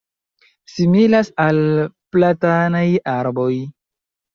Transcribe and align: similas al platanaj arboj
similas 0.77 1.29
al 1.45 1.61
platanaj 2.17 2.87
arboj 3.17 3.55